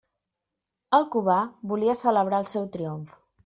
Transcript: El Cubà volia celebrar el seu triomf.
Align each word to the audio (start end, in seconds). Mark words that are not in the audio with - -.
El 0.99 1.05
Cubà 1.17 1.37
volia 1.75 1.99
celebrar 2.03 2.43
el 2.47 2.51
seu 2.57 2.69
triomf. 2.79 3.17